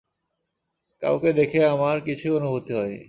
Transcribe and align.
কাউকে 1.03 1.29
দেখে 1.33 1.59
আমার 1.67 1.97
কিছুই 2.07 2.35
অনুভূতি 2.37 2.71
হয়নি। 2.73 2.99